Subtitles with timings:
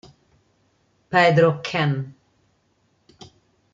[1.11, 1.93] Pedro Ken